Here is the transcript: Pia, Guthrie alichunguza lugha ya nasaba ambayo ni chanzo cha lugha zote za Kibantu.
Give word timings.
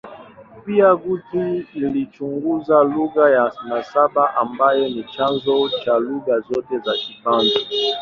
Pia, 0.65 0.89
Guthrie 0.95 1.65
alichunguza 1.85 2.83
lugha 2.83 3.29
ya 3.29 3.53
nasaba 3.67 4.35
ambayo 4.35 4.89
ni 4.89 5.03
chanzo 5.03 5.69
cha 5.85 5.99
lugha 5.99 6.39
zote 6.39 6.77
za 6.79 6.93
Kibantu. 6.93 7.59